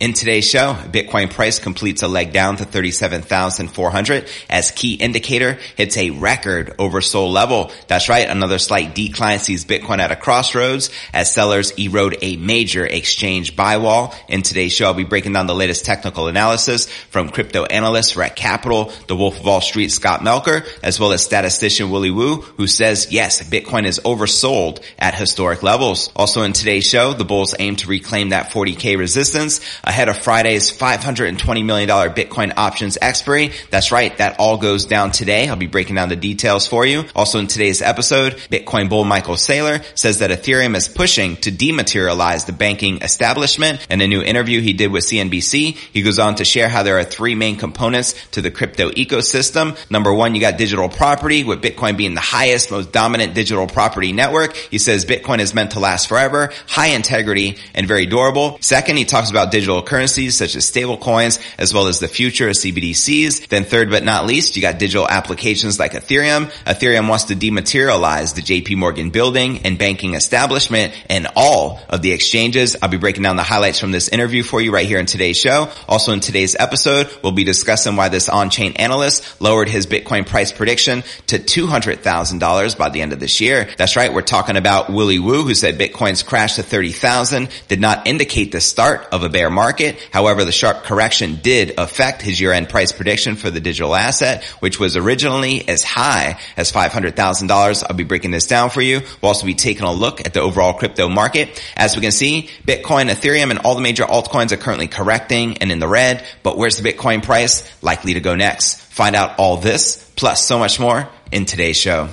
In 0.00 0.14
today's 0.14 0.48
show, 0.48 0.72
Bitcoin 0.72 1.30
price 1.30 1.58
completes 1.58 2.02
a 2.02 2.08
leg 2.08 2.32
down 2.32 2.56
to 2.56 2.64
37,400 2.64 4.30
as 4.48 4.70
key 4.70 4.94
indicator 4.94 5.58
hits 5.76 5.94
a 5.98 6.08
record 6.08 6.74
oversold 6.78 7.30
level. 7.30 7.70
That's 7.86 8.08
right. 8.08 8.26
Another 8.26 8.58
slight 8.58 8.94
decline 8.94 9.40
sees 9.40 9.66
Bitcoin 9.66 9.98
at 9.98 10.10
a 10.10 10.16
crossroads 10.16 10.88
as 11.12 11.34
sellers 11.34 11.72
erode 11.72 12.16
a 12.22 12.38
major 12.38 12.86
exchange 12.86 13.54
buy 13.54 13.76
wall. 13.76 14.14
In 14.26 14.40
today's 14.40 14.72
show, 14.72 14.86
I'll 14.86 14.94
be 14.94 15.04
breaking 15.04 15.34
down 15.34 15.46
the 15.46 15.54
latest 15.54 15.84
technical 15.84 16.28
analysis 16.28 16.90
from 17.10 17.28
crypto 17.28 17.66
analyst 17.66 18.14
Rekt 18.14 18.36
Capital, 18.36 18.94
the 19.06 19.16
Wolf 19.16 19.38
of 19.38 19.44
Wall 19.44 19.60
Street 19.60 19.90
Scott 19.90 20.20
Melker, 20.20 20.66
as 20.82 20.98
well 20.98 21.12
as 21.12 21.22
statistician 21.22 21.90
Willy 21.90 22.10
Woo, 22.10 22.36
who 22.36 22.66
says, 22.66 23.08
yes, 23.12 23.42
Bitcoin 23.42 23.84
is 23.84 24.00
oversold 24.02 24.82
at 24.98 25.14
historic 25.14 25.62
levels. 25.62 26.10
Also 26.16 26.40
in 26.40 26.54
today's 26.54 26.88
show, 26.88 27.12
the 27.12 27.26
bulls 27.26 27.54
aim 27.58 27.76
to 27.76 27.86
reclaim 27.86 28.30
that 28.30 28.48
40k 28.48 28.96
resistance 28.96 29.60
ahead 29.90 30.08
of 30.08 30.16
Friday's 30.16 30.70
$520 30.70 31.64
million 31.64 31.88
Bitcoin 31.88 32.52
options 32.56 32.96
expiry. 33.02 33.50
That's 33.70 33.90
right. 33.90 34.16
That 34.18 34.36
all 34.38 34.56
goes 34.56 34.86
down 34.86 35.10
today. 35.10 35.48
I'll 35.48 35.56
be 35.56 35.66
breaking 35.66 35.96
down 35.96 36.08
the 36.08 36.14
details 36.14 36.68
for 36.68 36.86
you. 36.86 37.04
Also 37.16 37.40
in 37.40 37.48
today's 37.48 37.82
episode, 37.82 38.34
Bitcoin 38.52 38.88
bull 38.88 39.04
Michael 39.04 39.34
Saylor 39.34 39.84
says 39.98 40.20
that 40.20 40.30
Ethereum 40.30 40.76
is 40.76 40.86
pushing 40.86 41.34
to 41.38 41.50
dematerialize 41.50 42.46
the 42.46 42.52
banking 42.52 43.02
establishment. 43.02 43.84
In 43.90 44.00
a 44.00 44.06
new 44.06 44.22
interview 44.22 44.60
he 44.60 44.74
did 44.74 44.92
with 44.92 45.04
CNBC, 45.04 45.74
he 45.74 46.02
goes 46.02 46.20
on 46.20 46.36
to 46.36 46.44
share 46.44 46.68
how 46.68 46.84
there 46.84 46.98
are 47.00 47.04
three 47.04 47.34
main 47.34 47.56
components 47.56 48.14
to 48.28 48.40
the 48.40 48.52
crypto 48.52 48.90
ecosystem. 48.90 49.76
Number 49.90 50.14
one, 50.14 50.36
you 50.36 50.40
got 50.40 50.56
digital 50.56 50.88
property 50.88 51.42
with 51.42 51.62
Bitcoin 51.62 51.96
being 51.96 52.14
the 52.14 52.20
highest, 52.20 52.70
most 52.70 52.92
dominant 52.92 53.34
digital 53.34 53.66
property 53.66 54.12
network. 54.12 54.54
He 54.54 54.78
says 54.78 55.04
Bitcoin 55.04 55.40
is 55.40 55.52
meant 55.52 55.72
to 55.72 55.80
last 55.80 56.06
forever, 56.06 56.52
high 56.68 56.88
integrity, 56.88 57.56
and 57.74 57.88
very 57.88 58.06
durable. 58.06 58.58
Second, 58.60 58.96
he 58.96 59.04
talks 59.04 59.30
about 59.30 59.50
digital 59.50 59.79
currencies 59.82 60.36
such 60.36 60.56
as 60.56 60.64
stable 60.64 60.96
coins, 60.96 61.38
as 61.58 61.72
well 61.74 61.86
as 61.86 62.00
the 62.00 62.08
future 62.08 62.48
of 62.48 62.54
CBDCs. 62.54 63.48
Then 63.48 63.64
third 63.64 63.90
but 63.90 64.04
not 64.04 64.26
least, 64.26 64.56
you 64.56 64.62
got 64.62 64.78
digital 64.78 65.08
applications 65.08 65.78
like 65.78 65.92
Ethereum. 65.92 66.50
Ethereum 66.64 67.08
wants 67.08 67.24
to 67.24 67.34
dematerialize 67.36 68.34
the 68.34 68.42
JP 68.42 68.76
Morgan 68.76 69.10
building 69.10 69.60
and 69.64 69.78
banking 69.78 70.14
establishment 70.14 70.92
and 71.08 71.28
all 71.36 71.80
of 71.88 72.02
the 72.02 72.12
exchanges. 72.12 72.76
I'll 72.80 72.88
be 72.88 72.96
breaking 72.96 73.22
down 73.22 73.36
the 73.36 73.42
highlights 73.42 73.78
from 73.78 73.92
this 73.92 74.08
interview 74.08 74.42
for 74.42 74.60
you 74.60 74.72
right 74.72 74.86
here 74.86 74.98
in 74.98 75.06
today's 75.06 75.38
show. 75.38 75.70
Also 75.88 76.12
in 76.12 76.20
today's 76.20 76.56
episode, 76.56 77.10
we'll 77.22 77.32
be 77.32 77.44
discussing 77.44 77.96
why 77.96 78.08
this 78.08 78.28
on-chain 78.28 78.72
analyst 78.74 79.40
lowered 79.40 79.68
his 79.68 79.86
Bitcoin 79.86 80.26
price 80.26 80.52
prediction 80.52 81.02
to 81.28 81.38
$200,000 81.38 82.78
by 82.78 82.88
the 82.88 83.00
end 83.00 83.12
of 83.12 83.20
this 83.20 83.40
year. 83.40 83.68
That's 83.76 83.96
right. 83.96 84.12
We're 84.12 84.22
talking 84.22 84.56
about 84.56 84.90
Willy 84.90 85.18
Woo, 85.18 85.44
who 85.44 85.54
said 85.54 85.78
Bitcoin's 85.78 86.22
crash 86.22 86.56
to 86.56 86.62
30,000 86.62 87.48
did 87.68 87.80
not 87.80 88.06
indicate 88.06 88.52
the 88.52 88.60
start 88.60 89.06
of 89.12 89.22
a 89.22 89.28
bear 89.28 89.50
market. 89.50 89.69
However, 90.12 90.44
the 90.44 90.52
sharp 90.52 90.82
correction 90.84 91.40
did 91.42 91.74
affect 91.78 92.22
his 92.22 92.40
year-end 92.40 92.68
price 92.68 92.92
prediction 92.92 93.36
for 93.36 93.50
the 93.50 93.60
digital 93.60 93.94
asset, 93.94 94.44
which 94.60 94.80
was 94.80 94.96
originally 94.96 95.68
as 95.68 95.82
high 95.82 96.38
as 96.56 96.72
$500,000. 96.72 97.84
I'll 97.88 97.96
be 97.96 98.04
breaking 98.04 98.30
this 98.30 98.46
down 98.46 98.70
for 98.70 98.80
you. 98.80 99.00
We'll 99.20 99.28
also 99.28 99.46
be 99.46 99.54
taking 99.54 99.84
a 99.84 99.92
look 99.92 100.26
at 100.26 100.34
the 100.34 100.40
overall 100.40 100.74
crypto 100.74 101.08
market. 101.08 101.62
As 101.76 101.94
we 101.96 102.02
can 102.02 102.12
see, 102.12 102.48
Bitcoin, 102.66 103.08
Ethereum, 103.08 103.50
and 103.50 103.60
all 103.60 103.74
the 103.74 103.80
major 103.80 104.04
altcoins 104.04 104.52
are 104.52 104.56
currently 104.56 104.88
correcting 104.88 105.58
and 105.58 105.70
in 105.70 105.78
the 105.78 105.88
red, 105.88 106.24
but 106.42 106.58
where's 106.58 106.76
the 106.76 106.92
Bitcoin 106.92 107.22
price 107.22 107.70
likely 107.82 108.14
to 108.14 108.20
go 108.20 108.34
next? 108.34 108.80
Find 108.80 109.14
out 109.14 109.38
all 109.38 109.56
this, 109.56 110.10
plus 110.16 110.44
so 110.44 110.58
much 110.58 110.80
more 110.80 111.08
in 111.32 111.46
today's 111.46 111.76
show. 111.76 112.12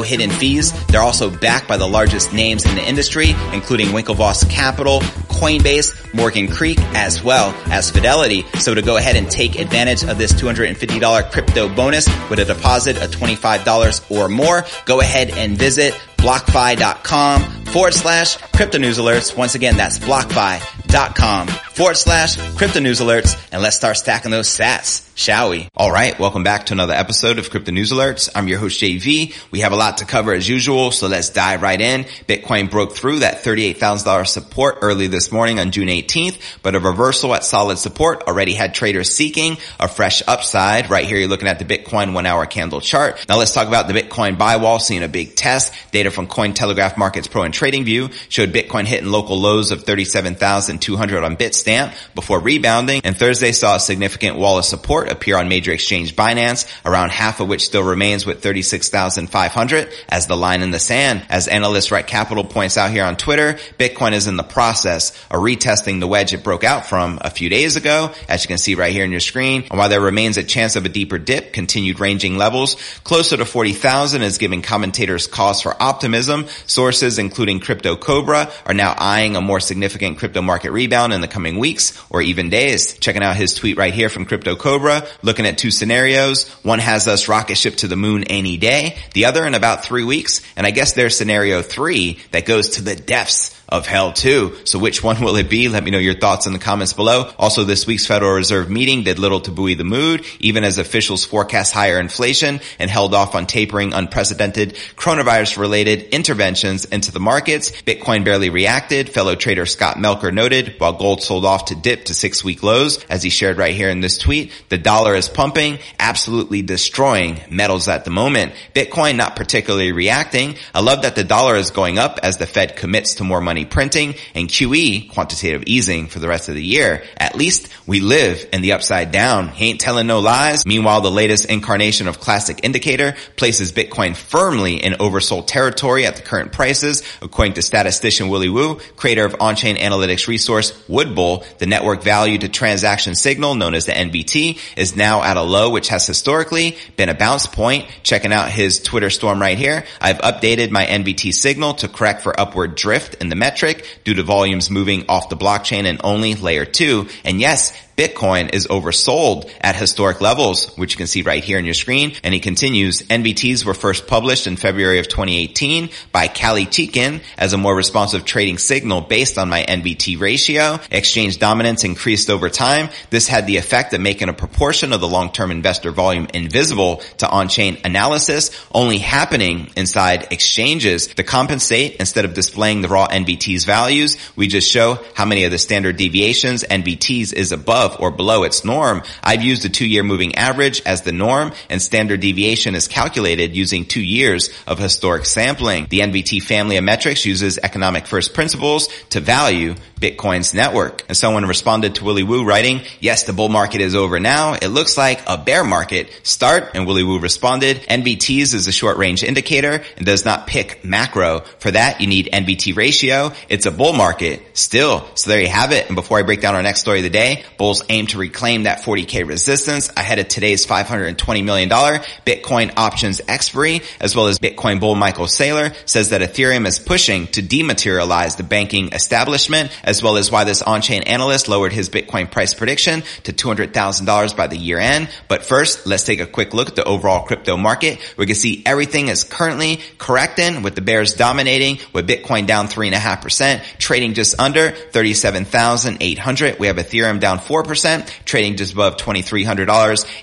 hidden 0.01 0.29
fees, 0.29 0.71
they're 0.87 1.01
also 1.01 1.29
backed 1.29 1.67
by 1.67 1.77
the 1.77 1.87
largest 1.87 2.33
names 2.33 2.65
in 2.65 2.75
the 2.75 2.87
industry, 2.87 3.35
including 3.53 3.87
Winklevoss 3.87 4.49
Capital, 4.49 4.99
Coinbase, 5.29 6.13
Morgan 6.13 6.47
Creek, 6.47 6.79
as 6.93 7.23
well 7.23 7.55
as 7.67 7.89
Fidelity. 7.91 8.43
So 8.59 8.73
to 8.73 8.81
go 8.81 8.97
ahead 8.97 9.15
and 9.15 9.29
take 9.29 9.59
advantage 9.59 10.03
of 10.03 10.17
this 10.17 10.33
$250 10.33 11.31
crypto 11.31 11.73
bonus 11.73 12.07
with 12.29 12.39
a 12.39 12.45
deposit 12.45 13.01
of 13.01 13.11
$25 13.11 14.11
or 14.11 14.29
more, 14.29 14.65
go 14.85 14.99
ahead 15.01 15.31
and 15.31 15.57
visit 15.57 15.93
blockfi.com 16.17 17.60
forward 17.71 17.93
slash 17.93 18.37
crypto 18.37 18.77
news 18.77 18.97
alerts. 18.97 19.35
Once 19.35 19.55
again, 19.55 19.77
that's 19.77 19.97
blockfi.com 19.97 21.47
forward 21.47 21.95
slash 21.95 22.37
crypto 22.57 22.79
news 22.79 22.99
alerts. 22.99 23.35
And 23.51 23.61
let's 23.61 23.75
start 23.75 23.97
stacking 23.97 24.31
those 24.31 24.47
sats 24.47 25.09
shall 25.21 25.51
we? 25.51 25.69
All 25.75 25.91
right. 25.91 26.17
Welcome 26.19 26.43
back 26.43 26.65
to 26.67 26.73
another 26.73 26.93
episode 26.93 27.37
of 27.37 27.49
Crypto 27.49 27.71
News 27.71 27.91
Alerts. 27.91 28.29
I'm 28.33 28.47
your 28.47 28.57
host 28.57 28.81
JV. 28.81 29.35
We 29.51 29.59
have 29.59 29.71
a 29.71 29.75
lot 29.75 29.97
to 29.97 30.05
cover 30.05 30.33
as 30.33 30.49
usual. 30.49 30.91
So 30.91 31.07
let's 31.07 31.29
dive 31.29 31.61
right 31.61 31.79
in. 31.79 32.05
Bitcoin 32.27 32.71
broke 32.71 32.93
through 32.93 33.19
that 33.19 33.43
$38,000 33.43 34.27
support 34.27 34.79
early 34.81 35.07
this 35.07 35.31
morning 35.31 35.59
on 35.59 35.71
June 35.71 35.89
18th, 35.89 36.39
but 36.63 36.75
a 36.75 36.79
reversal 36.79 37.35
at 37.35 37.43
solid 37.43 37.77
support 37.77 38.23
already 38.23 38.53
had 38.53 38.73
traders 38.73 39.13
seeking 39.13 39.57
a 39.79 39.87
fresh 39.87 40.23
upside. 40.27 40.89
Right 40.89 41.05
here, 41.05 41.19
you're 41.19 41.29
looking 41.29 41.47
at 41.47 41.59
the 41.59 41.65
Bitcoin 41.65 42.13
one 42.13 42.25
hour 42.25 42.47
candle 42.47 42.81
chart. 42.81 43.23
Now 43.29 43.37
let's 43.37 43.53
talk 43.53 43.67
about 43.67 43.87
the 43.87 43.93
Bitcoin 43.93 44.39
buy 44.39 44.57
wall 44.57 44.79
seeing 44.79 45.03
a 45.03 45.07
big 45.07 45.35
test. 45.35 45.73
Data 45.91 46.09
from 46.09 46.27
Cointelegraph 46.27 46.97
Markets 46.97 47.27
Pro 47.27 47.43
and 47.43 47.53
TradingView 47.61 48.11
showed 48.27 48.51
Bitcoin 48.51 48.85
hitting 48.85 49.11
local 49.11 49.39
lows 49.39 49.69
of 49.69 49.83
37,200 49.83 51.23
on 51.23 51.37
Bitstamp 51.37 51.93
before 52.15 52.39
rebounding 52.39 53.01
and 53.03 53.15
Thursday 53.15 53.51
saw 53.51 53.75
a 53.75 53.79
significant 53.79 54.37
wall 54.37 54.57
of 54.57 54.65
support 54.65 55.11
appear 55.11 55.37
on 55.37 55.47
major 55.47 55.71
exchange 55.71 56.15
Binance, 56.15 56.65
around 56.83 57.11
half 57.11 57.39
of 57.39 57.47
which 57.47 57.63
still 57.63 57.83
remains 57.83 58.25
with 58.25 58.41
36,500 58.41 59.89
as 60.09 60.25
the 60.25 60.35
line 60.35 60.63
in 60.63 60.71
the 60.71 60.79
sand. 60.79 61.23
As 61.29 61.47
analyst 61.47 61.91
Rekt 61.91 62.07
Capital 62.07 62.43
points 62.43 62.77
out 62.77 62.89
here 62.89 63.03
on 63.03 63.15
Twitter, 63.15 63.53
Bitcoin 63.77 64.13
is 64.13 64.25
in 64.25 64.37
the 64.37 64.43
process 64.43 65.11
of 65.29 65.41
retesting 65.41 65.99
the 65.99 66.07
wedge 66.07 66.33
it 66.33 66.43
broke 66.43 66.63
out 66.63 66.87
from 66.87 67.19
a 67.21 67.29
few 67.29 67.49
days 67.49 67.75
ago, 67.75 68.11
as 68.27 68.43
you 68.43 68.47
can 68.47 68.57
see 68.57 68.73
right 68.73 68.91
here 68.91 69.03
on 69.03 69.11
your 69.11 69.19
screen. 69.19 69.65
And 69.69 69.77
while 69.77 69.89
there 69.89 70.01
remains 70.01 70.37
a 70.37 70.43
chance 70.43 70.75
of 70.75 70.85
a 70.85 70.89
deeper 70.89 71.19
dip, 71.19 71.53
continued 71.53 71.99
ranging 71.99 72.37
levels 72.37 72.75
closer 73.03 73.37
to 73.37 73.45
40,000 73.45 74.23
is 74.23 74.39
giving 74.39 74.63
commentators 74.63 75.27
cause 75.27 75.61
for 75.61 75.79
optimism. 75.79 76.47
Sources 76.65 77.19
including 77.19 77.50
Crypto 77.59 77.95
Cobra 77.95 78.51
are 78.65 78.73
now 78.73 78.95
eyeing 78.97 79.35
a 79.35 79.41
more 79.41 79.59
significant 79.59 80.17
crypto 80.17 80.41
market 80.41 80.71
rebound 80.71 81.13
in 81.13 81.21
the 81.21 81.27
coming 81.27 81.59
weeks 81.59 82.01
or 82.09 82.21
even 82.21 82.49
days. 82.49 82.97
Checking 82.99 83.23
out 83.23 83.35
his 83.35 83.53
tweet 83.53 83.77
right 83.77 83.93
here 83.93 84.09
from 84.09 84.25
Crypto 84.25 84.55
Cobra, 84.55 85.05
looking 85.21 85.45
at 85.45 85.57
two 85.57 85.71
scenarios. 85.71 86.49
One 86.63 86.79
has 86.79 87.07
us 87.07 87.27
rocket 87.27 87.55
ship 87.55 87.75
to 87.77 87.87
the 87.87 87.95
moon 87.95 88.23
any 88.25 88.57
day, 88.57 88.97
the 89.13 89.25
other 89.25 89.45
in 89.45 89.53
about 89.53 89.83
three 89.83 90.03
weeks. 90.03 90.41
And 90.55 90.65
I 90.65 90.71
guess 90.71 90.93
there's 90.93 91.17
scenario 91.17 91.61
three 91.61 92.19
that 92.31 92.45
goes 92.45 92.69
to 92.71 92.81
the 92.81 92.95
depths 92.95 93.60
of 93.71 93.87
hell 93.87 94.11
too. 94.11 94.57
So 94.65 94.77
which 94.77 95.01
one 95.01 95.21
will 95.21 95.35
it 95.37 95.49
be? 95.49 95.69
Let 95.69 95.83
me 95.83 95.91
know 95.91 95.97
your 95.97 96.13
thoughts 96.13 96.45
in 96.45 96.53
the 96.53 96.59
comments 96.59 96.93
below. 96.93 97.31
Also, 97.37 97.63
this 97.63 97.87
week's 97.87 98.05
Federal 98.05 98.33
Reserve 98.33 98.69
meeting 98.69 99.03
did 99.03 99.17
little 99.17 99.41
to 99.41 99.51
buoy 99.51 99.75
the 99.75 99.83
mood, 99.83 100.25
even 100.39 100.63
as 100.63 100.77
officials 100.77 101.25
forecast 101.25 101.73
higher 101.73 101.99
inflation 101.99 102.59
and 102.79 102.91
held 102.91 103.13
off 103.13 103.33
on 103.33 103.47
tapering 103.47 103.93
unprecedented 103.93 104.75
coronavirus 104.95 105.57
related 105.57 106.13
interventions 106.13 106.85
into 106.85 107.11
the 107.11 107.19
markets. 107.19 107.71
Bitcoin 107.83 108.25
barely 108.25 108.49
reacted. 108.49 109.09
Fellow 109.09 109.35
trader 109.35 109.65
Scott 109.65 109.97
Melker 109.97 110.33
noted 110.33 110.75
while 110.77 110.93
gold 110.93 111.23
sold 111.23 111.45
off 111.45 111.65
to 111.65 111.75
dip 111.75 112.05
to 112.05 112.13
six 112.13 112.43
week 112.43 112.63
lows, 112.63 113.03
as 113.05 113.23
he 113.23 113.29
shared 113.29 113.57
right 113.57 113.75
here 113.75 113.89
in 113.89 114.01
this 114.01 114.17
tweet, 114.17 114.51
the 114.69 114.77
dollar 114.77 115.15
is 115.15 115.29
pumping, 115.29 115.79
absolutely 115.99 116.61
destroying 116.61 117.39
metals 117.49 117.87
at 117.87 118.03
the 118.03 118.11
moment. 118.11 118.53
Bitcoin 118.73 119.15
not 119.15 119.35
particularly 119.35 119.91
reacting. 119.91 120.55
I 120.73 120.81
love 120.81 121.03
that 121.03 121.15
the 121.15 121.23
dollar 121.23 121.55
is 121.55 121.71
going 121.71 121.97
up 121.97 122.19
as 122.23 122.37
the 122.37 122.47
Fed 122.47 122.75
commits 122.75 123.15
to 123.15 123.23
more 123.23 123.41
money 123.41 123.60
money 123.61 123.69
printing 123.69 124.15
and 124.35 124.47
QE, 124.47 125.11
quantitative 125.11 125.63
easing 125.65 126.07
for 126.07 126.19
the 126.19 126.27
rest 126.27 126.49
of 126.49 126.55
the 126.55 126.63
year. 126.63 127.03
At 127.17 127.35
least 127.35 127.69
we 127.85 127.99
live 127.99 128.47
in 128.53 128.61
the 128.61 128.73
upside 128.73 129.11
down. 129.11 129.49
He 129.49 129.69
ain't 129.69 129.79
telling 129.79 130.07
no 130.07 130.19
lies. 130.19 130.65
Meanwhile, 130.65 131.01
the 131.01 131.11
latest 131.11 131.45
incarnation 131.45 132.07
of 132.07 132.19
classic 132.19 132.61
indicator 132.63 133.15
places 133.35 133.71
Bitcoin 133.71 134.15
firmly 134.15 134.83
in 134.83 134.93
oversold 134.93 135.47
territory 135.47 136.05
at 136.05 136.15
the 136.15 136.21
current 136.21 136.51
prices. 136.51 137.03
According 137.21 137.53
to 137.53 137.61
statistician 137.61 138.29
Willy 138.29 138.49
Woo, 138.49 138.75
creator 138.95 139.25
of 139.25 139.35
on-chain 139.39 139.77
analytics 139.77 140.27
resource 140.27 140.71
Woobull, 140.87 141.45
the 141.57 141.65
network 141.67 142.03
value 142.03 142.37
to 142.39 142.49
transaction 142.49 143.15
signal 143.15 143.55
known 143.55 143.75
as 143.75 143.85
the 143.85 143.91
NVT 143.91 144.57
is 144.77 144.95
now 144.95 145.23
at 145.23 145.37
a 145.37 145.41
low, 145.41 145.69
which 145.69 145.89
has 145.89 146.07
historically 146.07 146.77
been 146.97 147.09
a 147.09 147.13
bounce 147.13 147.47
point. 147.47 147.87
Checking 148.03 148.33
out 148.33 148.49
his 148.49 148.79
Twitter 148.79 149.09
storm 149.09 149.41
right 149.41 149.57
here. 149.57 149.85
I've 149.99 150.19
updated 150.19 150.71
my 150.71 150.85
NVT 150.85 151.33
signal 151.33 151.75
to 151.75 151.87
correct 151.87 152.21
for 152.21 152.39
upward 152.39 152.75
drift 152.75 153.15
in 153.15 153.29
the 153.29 153.35
metric 153.35 153.50
metric 153.51 153.99
due 154.05 154.13
to 154.13 154.23
volumes 154.23 154.69
moving 154.69 155.05
off 155.09 155.29
the 155.29 155.35
blockchain 155.35 155.83
and 155.83 155.99
only 156.03 156.35
layer 156.35 156.65
two. 156.65 157.07
And 157.25 157.39
yes, 157.39 157.77
Bitcoin 158.01 158.51
is 158.51 158.65
oversold 158.65 159.47
at 159.61 159.75
historic 159.75 160.21
levels, 160.21 160.75
which 160.75 160.93
you 160.93 160.97
can 160.97 161.05
see 161.05 161.21
right 161.21 161.43
here 161.43 161.59
on 161.59 161.65
your 161.65 161.75
screen. 161.75 162.13
And 162.23 162.33
he 162.33 162.39
continues, 162.39 163.03
NVTs 163.03 163.63
were 163.63 163.75
first 163.75 164.07
published 164.07 164.47
in 164.47 164.55
February 164.55 164.97
of 164.97 165.07
2018 165.07 165.91
by 166.11 166.27
Kalichkin 166.27 167.21
as 167.37 167.53
a 167.53 167.59
more 167.59 167.75
responsive 167.75 168.25
trading 168.25 168.57
signal 168.57 169.01
based 169.01 169.37
on 169.37 169.49
my 169.49 169.61
NVT 169.63 170.19
ratio. 170.19 170.79
Exchange 170.89 171.37
dominance 171.37 171.83
increased 171.83 172.31
over 172.31 172.49
time. 172.49 172.89
This 173.11 173.27
had 173.27 173.45
the 173.45 173.57
effect 173.57 173.93
of 173.93 174.01
making 174.01 174.29
a 174.29 174.33
proportion 174.33 174.93
of 174.93 174.99
the 174.99 175.07
long-term 175.07 175.51
investor 175.51 175.91
volume 175.91 176.25
invisible 176.33 177.03
to 177.19 177.29
on-chain 177.29 177.81
analysis, 177.85 178.49
only 178.71 178.97
happening 178.97 179.69
inside 179.77 180.29
exchanges. 180.31 181.05
To 181.05 181.23
compensate, 181.23 181.97
instead 181.97 182.25
of 182.25 182.33
displaying 182.33 182.81
the 182.81 182.89
raw 182.89 183.05
NVT's 183.07 183.65
values, 183.65 184.17
we 184.35 184.47
just 184.47 184.67
show 184.67 184.97
how 185.13 185.25
many 185.25 185.43
of 185.43 185.51
the 185.51 185.59
standard 185.59 185.97
deviations 185.97 186.63
NVTs 186.63 187.31
is 187.33 187.51
above 187.51 187.90
above 187.91 188.01
or 188.01 188.11
below 188.11 188.43
its 188.43 188.65
norm. 188.65 189.03
I've 189.23 189.41
used 189.41 189.65
a 189.65 189.69
two-year 189.69 190.03
moving 190.03 190.35
average 190.35 190.81
as 190.85 191.01
the 191.01 191.11
norm 191.11 191.51
and 191.69 191.81
standard 191.81 192.19
deviation 192.19 192.75
is 192.75 192.87
calculated 192.87 193.55
using 193.55 193.85
two 193.85 194.01
years 194.01 194.49
of 194.67 194.79
historic 194.79 195.25
sampling. 195.25 195.87
The 195.89 195.99
NVT 195.99 196.43
family 196.43 196.77
of 196.77 196.83
metrics 196.83 197.25
uses 197.25 197.57
economic 197.57 198.07
first 198.07 198.33
principles 198.33 198.87
to 199.09 199.19
value 199.19 199.75
Bitcoin's 199.99 200.53
network. 200.53 201.03
And 201.07 201.15
someone 201.15 201.45
responded 201.45 201.95
to 201.95 202.03
Willy 202.03 202.23
Woo 202.23 202.43
writing, 202.43 202.81
yes, 202.99 203.23
the 203.23 203.33
bull 203.33 203.49
market 203.49 203.81
is 203.81 203.95
over 203.95 204.19
now. 204.19 204.53
It 204.53 204.69
looks 204.69 204.97
like 204.97 205.21
a 205.27 205.37
bear 205.37 205.63
market. 205.63 206.09
Start. 206.23 206.71
And 206.73 206.87
Willy 206.87 207.03
Woo 207.03 207.19
responded, 207.19 207.77
NVTs 207.83 208.53
is 208.53 208.67
a 208.67 208.71
short 208.71 208.97
range 208.97 209.23
indicator 209.23 209.83
and 209.97 210.05
does 210.05 210.25
not 210.25 210.47
pick 210.47 210.83
macro. 210.83 211.41
For 211.59 211.71
that, 211.71 212.01
you 212.01 212.07
need 212.07 212.29
NVT 212.33 212.75
ratio. 212.75 213.31
It's 213.47 213.67
a 213.67 213.71
bull 213.71 213.93
market 213.93 214.41
still. 214.57 215.07
So 215.15 215.29
there 215.29 215.41
you 215.41 215.49
have 215.49 215.71
it. 215.71 215.87
And 215.87 215.95
before 215.95 216.17
I 216.17 216.23
break 216.23 216.41
down 216.41 216.55
our 216.55 216.63
next 216.63 216.79
story 216.79 216.99
of 216.99 217.03
the 217.03 217.09
day, 217.11 217.43
aim 217.89 218.07
to 218.07 218.17
reclaim 218.17 218.63
that 218.63 218.79
40k 218.79 219.27
resistance 219.27 219.89
ahead 219.95 220.19
of 220.19 220.27
today's 220.27 220.65
$520 220.65 221.43
million 221.43 221.69
Bitcoin 221.69 222.73
options 222.77 223.21
expiry, 223.27 223.81
as 223.99 224.15
well 224.15 224.27
as 224.27 224.39
Bitcoin 224.39 224.79
bull 224.79 224.95
Michael 224.95 225.25
Saylor 225.25 225.75
says 225.87 226.09
that 226.09 226.21
Ethereum 226.21 226.65
is 226.67 226.79
pushing 226.79 227.27
to 227.27 227.41
dematerialize 227.41 228.37
the 228.37 228.43
banking 228.43 228.93
establishment 228.93 229.71
as 229.83 230.03
well 230.03 230.17
as 230.17 230.31
why 230.31 230.43
this 230.43 230.61
on-chain 230.61 231.03
analyst 231.03 231.47
lowered 231.47 231.73
his 231.73 231.89
Bitcoin 231.89 232.29
price 232.29 232.53
prediction 232.53 233.03
to 233.23 233.33
$200,000 233.33 234.35
by 234.35 234.47
the 234.47 234.57
year 234.57 234.79
end. 234.79 235.09
But 235.27 235.45
first, 235.45 235.85
let's 235.85 236.03
take 236.03 236.19
a 236.19 236.25
quick 236.25 236.53
look 236.53 236.69
at 236.69 236.75
the 236.75 236.83
overall 236.83 237.25
crypto 237.25 237.57
market. 237.57 237.99
We 238.17 238.25
can 238.25 238.35
see 238.35 238.63
everything 238.65 239.07
is 239.07 239.23
currently 239.23 239.79
correcting 239.97 240.61
with 240.61 240.75
the 240.75 240.81
bears 240.81 241.13
dominating 241.13 241.79
with 241.93 242.07
Bitcoin 242.07 242.47
down 242.47 242.67
three 242.67 242.87
and 242.87 242.95
a 242.95 242.99
half 242.99 243.21
percent, 243.21 243.63
trading 243.77 244.13
just 244.13 244.39
under 244.39 244.71
37,800. 244.71 246.59
We 246.59 246.67
have 246.67 246.77
Ethereum 246.77 247.19
down 247.19 247.39
4%, 247.63 248.25
trading 248.25 248.55
just 248.55 248.73
above 248.73 248.97
$2,300. 248.97 249.65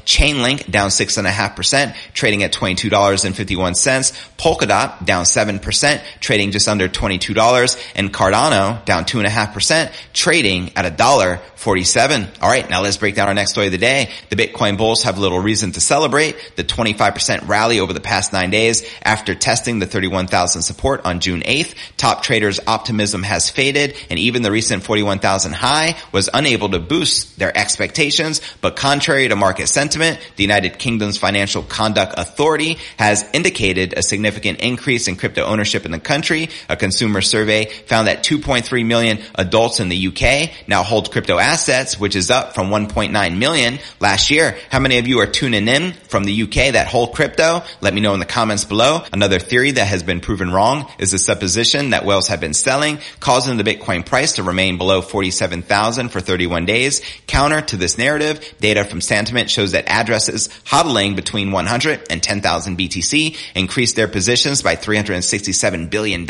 Chainlink 0.05 0.71
down 0.71 0.91
six 0.91 1.17
and 1.17 1.27
a 1.27 1.31
half 1.31 1.57
percent, 1.57 1.95
trading 2.15 2.43
at 2.43 2.53
$22.51. 2.53 4.29
Polkadot 4.39 5.05
down 5.05 5.25
7%, 5.25 6.03
trading 6.21 6.51
just 6.51 6.69
under 6.69 6.89
$22. 6.89 7.93
And 7.95 8.13
Cardano 8.13 8.85
down 8.85 9.05
two 9.05 9.19
and 9.19 9.27
a 9.27 9.31
half 9.31 9.55
percent 9.55 9.93
trading 10.13 10.73
at 10.77 10.85
a 10.85 10.91
dollar 10.91 11.41
47. 11.57 12.29
All 12.41 12.49
right. 12.49 12.69
Now 12.71 12.83
let's 12.83 12.97
break 12.97 13.17
down 13.17 13.29
our 13.29 13.35
next 13.35 13.51
story 13.51 13.67
of 13.67 13.73
the 13.73 13.79
day. 13.79 14.11
The 14.31 14.37
Bitcoin 14.37 14.79
bulls 14.79 15.03
have 15.03 15.19
little 15.19 15.41
reason 15.41 15.73
to 15.73 15.81
celebrate 15.81 16.53
the 16.57 16.63
25% 16.63 17.49
rally 17.49 17.81
over 17.81 17.93
the 17.93 18.01
past 18.01 18.33
nine 18.33 18.51
days 18.51 18.89
after 19.03 19.35
testing 19.35 19.81
the 19.81 19.87
31,000 19.87 20.63
support 20.63 21.05
on 21.05 21.19
June 21.21 21.41
8th. 21.41 21.75
Top 21.97 22.23
traders 22.23 22.61
optimism 22.67 23.25
has 23.25 23.51
faded 23.51 23.97
and 24.09 24.19
even 24.19 24.43
the 24.43 24.53
recent 24.53 24.85
41,000 24.85 25.53
high 25.53 25.97
was 26.13 26.31
unable 26.33 26.69
to 26.71 26.79
boost 26.79 27.28
their 27.39 27.57
expectations. 27.57 28.41
But 28.61 28.77
contrary 28.77 29.29
to 29.29 29.37
market 29.37 29.69
sentiment, 29.69 30.19
the 30.37 30.43
United 30.43 30.79
Kingdom's 30.79 31.19
Financial 31.19 31.63
Conduct 31.63 32.15
Authority 32.17 32.79
has 32.99 33.29
indicated 33.33 33.95
a 33.97 34.03
significant 34.03 34.61
increase 34.61 35.09
in 35.09 35.17
crypto 35.17 35.45
ownership 35.45 35.85
in 35.85 35.93
the 35.93 36.01
country. 36.01 36.51
A 36.69 36.77
consumer 36.77 37.21
survey 37.21 37.67
found 37.67 38.09
that 38.09 38.25
2.3 38.25 38.85
million 38.85 39.19
adults 39.35 39.81
in 39.81 39.89
the 39.89 40.09
UK 40.09 40.51
now 40.69 40.83
hold 40.83 41.11
crypto 41.11 41.39
assets, 41.39 41.99
which 41.99 42.17
is 42.17 42.31
up 42.31 42.55
from 42.55 42.71
1.9 42.71 43.39
million 43.39 43.79
last 44.01 44.31
year. 44.31 44.57
How 44.71 44.81
many 44.81 44.99
of 44.99 45.07
you 45.07 45.21
are 45.21 45.27
tuning 45.27 45.69
in 45.69 45.93
from 45.93 46.25
the 46.25 46.43
UK 46.43 46.73
that 46.73 46.89
hold 46.89 47.15
crypto? 47.15 47.63
Let 47.81 47.95
me 47.95 48.01
know 48.01 48.15
in 48.15 48.21
the 48.21 48.27
comments 48.27 48.65
below. 48.65 49.03
Another 49.13 49.39
theory 49.39 49.73
that 49.73 49.87
has 49.87 50.03
been 50.03 50.21
proven 50.21 50.51
wrong 50.51 50.91
is 50.99 51.13
the 51.13 51.19
supposition 51.19 51.91
that 51.91 52.05
whales 52.05 52.29
have 52.29 52.41
been 52.41 52.55
selling, 52.55 52.99
causing 53.21 53.57
the 53.57 53.65
Bitcoin 53.65 54.05
price 54.05 54.33
to 54.33 54.43
remain 54.43 54.79
below 54.79 55.01
47,000 55.01 56.09
for 56.09 56.21
31 56.21 56.67
days. 56.67 57.03
Counter 57.29 57.61
to 57.61 57.77
this 57.77 57.99
narrative, 57.99 58.55
data 58.59 58.85
from 58.85 59.01
Santiment 59.01 59.51
shows 59.51 59.73
that 59.73 59.87
addresses 59.87 60.49
hodling 60.65 61.15
between 61.15 61.53
100 61.53 62.07
and 62.11 62.23
10,000 62.23 62.79
BTC 62.79 63.37
increased 63.55 63.97
their 63.97 64.09
positions 64.09 64.63
by 64.63 64.77
$367 64.77 65.91
billion 65.91 66.27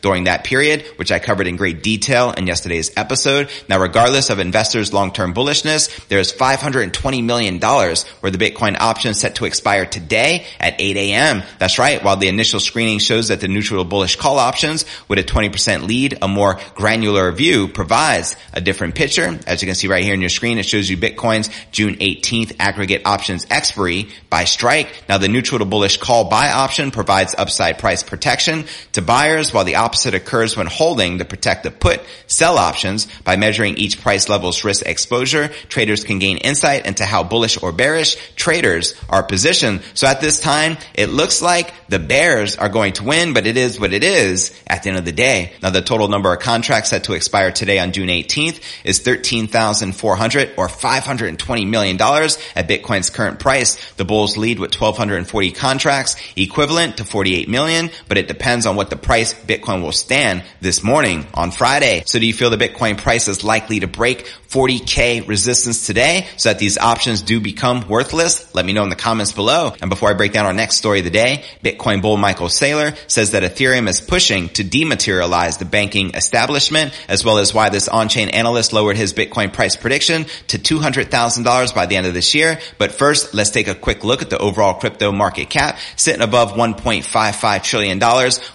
during 0.00 0.24
that 0.24 0.44
period, 0.44 0.86
which 0.96 1.10
I 1.10 1.18
covered 1.18 1.48
in 1.48 1.56
great 1.56 1.82
detail 1.82 2.30
in 2.30 2.46
yesterday's 2.46 2.92
episode. 2.96 3.50
Now, 3.68 3.80
regardless 3.80 4.30
of 4.30 4.38
investors' 4.38 4.92
long-term 4.92 5.34
bullishness, 5.34 6.06
there's 6.06 6.32
$520 6.32 7.24
million 7.24 7.58
where 7.58 8.30
the 8.30 8.38
Bitcoin 8.38 8.78
option 8.78 9.14
set 9.14 9.34
to 9.36 9.44
expire 9.44 9.86
today 9.86 10.46
at 10.60 10.80
8 10.80 10.96
a.m. 10.96 11.42
That's 11.58 11.80
right. 11.80 12.02
While 12.02 12.16
the 12.16 12.28
initial 12.28 12.60
screening 12.60 13.00
shows 13.00 13.28
that 13.28 13.40
the 13.40 13.48
neutral 13.48 13.84
bullish 13.84 14.14
call 14.14 14.38
options 14.38 14.84
with 15.08 15.18
a 15.18 15.24
20% 15.24 15.82
lead, 15.82 16.18
a 16.22 16.28
more 16.28 16.60
granular 16.76 17.32
view 17.32 17.66
provides 17.66 18.36
a 18.52 18.60
different 18.60 18.94
picture. 18.94 19.38
As 19.46 19.60
you 19.62 19.66
can 19.66 19.74
see 19.74 19.88
right 19.88 20.04
here 20.04 20.14
in 20.14 20.20
your 20.20 20.27
your 20.28 20.34
screen, 20.34 20.58
it 20.58 20.66
shows 20.66 20.90
you 20.90 20.98
Bitcoin's 20.98 21.48
June 21.72 21.94
18th 21.94 22.56
aggregate 22.58 23.06
options 23.06 23.46
expiry 23.50 24.08
by 24.28 24.44
strike. 24.44 25.04
Now 25.08 25.16
the 25.16 25.28
neutral 25.28 25.58
to 25.58 25.64
bullish 25.64 25.96
call 25.96 26.28
buy 26.28 26.50
option 26.50 26.90
provides 26.90 27.34
upside 27.38 27.78
price 27.78 28.02
protection 28.02 28.66
to 28.92 29.00
buyers 29.00 29.54
while 29.54 29.64
the 29.64 29.76
opposite 29.76 30.14
occurs 30.14 30.54
when 30.54 30.66
holding 30.66 31.16
the 31.16 31.24
protective 31.24 31.80
put 31.80 32.02
sell 32.26 32.58
options 32.58 33.06
by 33.24 33.36
measuring 33.36 33.78
each 33.78 34.02
price 34.02 34.28
level's 34.28 34.64
risk 34.64 34.84
exposure. 34.84 35.48
Traders 35.70 36.04
can 36.04 36.18
gain 36.18 36.36
insight 36.36 36.84
into 36.84 37.06
how 37.06 37.22
bullish 37.22 37.62
or 37.62 37.72
bearish 37.72 38.16
traders 38.36 38.94
are 39.08 39.22
positioned. 39.22 39.80
So 39.94 40.06
at 40.06 40.20
this 40.20 40.40
time, 40.40 40.76
it 40.92 41.08
looks 41.08 41.40
like 41.40 41.72
the 41.88 41.98
bears 41.98 42.56
are 42.56 42.68
going 42.68 42.92
to 42.94 43.04
win, 43.04 43.32
but 43.32 43.46
it 43.46 43.56
is 43.56 43.80
what 43.80 43.94
it 43.94 44.04
is 44.04 44.52
at 44.66 44.82
the 44.82 44.90
end 44.90 44.98
of 44.98 45.06
the 45.06 45.12
day. 45.12 45.54
Now 45.62 45.70
the 45.70 45.80
total 45.80 46.08
number 46.08 46.30
of 46.34 46.40
contracts 46.40 46.90
set 46.90 47.04
to 47.04 47.14
expire 47.14 47.50
today 47.50 47.78
on 47.78 47.92
June 47.92 48.08
18th 48.08 48.60
is 48.84 48.98
13,400 48.98 50.17
or 50.18 50.68
$520 50.68 51.68
million 51.68 51.96
at 51.96 52.68
Bitcoin's 52.68 53.10
current 53.10 53.38
price. 53.38 53.76
The 53.94 54.04
bulls 54.04 54.36
lead 54.36 54.58
with 54.58 54.78
1,240 54.78 55.52
contracts 55.52 56.16
equivalent 56.36 56.98
to 56.98 57.04
48 57.04 57.48
million, 57.48 57.90
but 58.08 58.18
it 58.18 58.28
depends 58.28 58.66
on 58.66 58.76
what 58.76 58.90
the 58.90 58.96
price 58.96 59.34
Bitcoin 59.34 59.82
will 59.82 59.92
stand 59.92 60.42
this 60.60 60.82
morning 60.82 61.26
on 61.34 61.50
Friday. 61.50 62.02
So 62.06 62.18
do 62.18 62.26
you 62.26 62.34
feel 62.34 62.50
the 62.50 62.56
Bitcoin 62.56 62.98
price 62.98 63.28
is 63.28 63.44
likely 63.44 63.80
to 63.80 63.86
break 63.86 64.26
40k 64.48 65.28
resistance 65.28 65.86
today 65.86 66.26
so 66.36 66.48
that 66.48 66.58
these 66.58 66.78
options 66.78 67.22
do 67.22 67.40
become 67.40 67.88
worthless? 67.88 68.54
Let 68.54 68.64
me 68.64 68.72
know 68.72 68.82
in 68.82 68.90
the 68.90 68.96
comments 68.96 69.32
below. 69.32 69.72
And 69.80 69.90
before 69.90 70.10
I 70.10 70.14
break 70.14 70.32
down 70.32 70.46
our 70.46 70.52
next 70.52 70.76
story 70.76 70.98
of 70.98 71.04
the 71.04 71.10
day, 71.10 71.44
Bitcoin 71.62 72.02
bull 72.02 72.16
Michael 72.16 72.48
Saylor 72.48 72.96
says 73.10 73.32
that 73.32 73.42
Ethereum 73.42 73.88
is 73.88 74.00
pushing 74.00 74.48
to 74.50 74.64
dematerialize 74.64 75.58
the 75.58 75.64
banking 75.64 76.14
establishment 76.14 76.98
as 77.08 77.24
well 77.24 77.38
as 77.38 77.54
why 77.54 77.68
this 77.68 77.88
on-chain 77.88 78.30
analyst 78.30 78.72
lowered 78.72 78.96
his 78.96 79.12
Bitcoin 79.12 79.52
price 79.52 79.76
prediction 79.76 80.07
to 80.08 80.58
$200,000 80.58 81.74
by 81.74 81.86
the 81.86 81.96
end 81.96 82.06
of 82.06 82.14
this 82.14 82.34
year. 82.34 82.58
But 82.78 82.92
first, 82.92 83.34
let's 83.34 83.50
take 83.50 83.68
a 83.68 83.74
quick 83.74 84.04
look 84.04 84.22
at 84.22 84.30
the 84.30 84.38
overall 84.38 84.74
crypto 84.74 85.12
market 85.12 85.50
cap 85.50 85.78
sitting 85.96 86.22
above 86.22 86.52
$1.55 86.52 87.62
trillion 87.62 87.98